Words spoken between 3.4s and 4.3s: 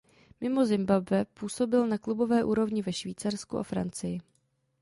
a Francii.